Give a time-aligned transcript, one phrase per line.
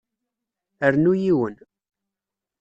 [0.93, 1.55] Rnu yiwen.